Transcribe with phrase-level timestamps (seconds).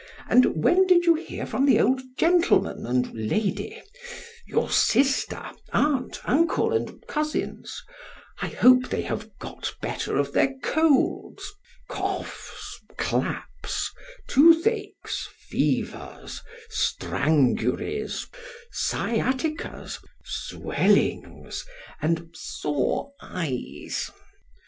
[0.27, 7.05] and when did you hear from the old gentleman and lady—your sister, aunt, uncle, and
[7.05, 11.43] cousins——I hope they have got better of their colds,
[11.87, 13.91] coughs, claps,
[14.27, 16.41] tooth aches, fevers,
[16.71, 18.25] stranguries,
[18.71, 21.63] sciaticas, swellings,
[22.01, 24.09] and sore eyes.